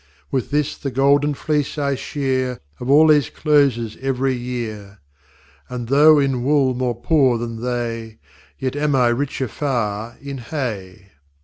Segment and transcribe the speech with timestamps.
[0.31, 4.97] With this the golden fleece I shear Of all these Closes ev'ry Year.
[5.69, 8.17] And though in Wooll more poor than they,
[8.57, 11.11] Yet am I richer far in Hay.